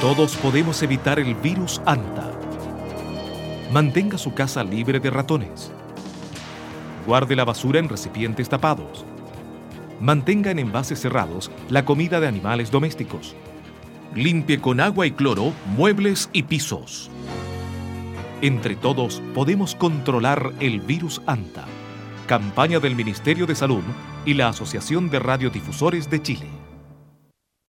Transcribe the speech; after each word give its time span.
todos 0.00 0.34
podemos 0.36 0.82
evitar 0.82 1.18
el 1.18 1.34
virus 1.34 1.82
ANTA. 1.84 2.32
Mantenga 3.70 4.16
su 4.16 4.32
casa 4.32 4.64
libre 4.64 4.98
de 4.98 5.10
ratones. 5.10 5.70
Guarde 7.06 7.36
la 7.36 7.44
basura 7.44 7.80
en 7.80 7.88
recipientes 7.90 8.48
tapados. 8.48 9.04
Mantenga 10.00 10.50
en 10.52 10.58
envases 10.58 11.00
cerrados 11.00 11.50
la 11.68 11.84
comida 11.84 12.18
de 12.18 12.28
animales 12.28 12.70
domésticos. 12.70 13.36
Limpie 14.14 14.58
con 14.58 14.80
agua 14.80 15.06
y 15.06 15.10
cloro 15.10 15.52
muebles 15.76 16.30
y 16.32 16.44
pisos. 16.44 17.10
Entre 18.40 18.76
todos 18.76 19.20
podemos 19.34 19.74
controlar 19.74 20.54
el 20.60 20.80
virus 20.80 21.20
ANTA. 21.26 21.66
Campaña 22.26 22.80
del 22.80 22.96
Ministerio 22.96 23.46
de 23.46 23.54
Salud 23.54 23.84
y 24.24 24.32
la 24.32 24.48
Asociación 24.48 25.10
de 25.10 25.18
Radiodifusores 25.18 26.08
de 26.08 26.22
Chile. 26.22 26.59